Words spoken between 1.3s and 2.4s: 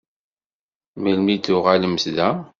i d-tuɣalemt da?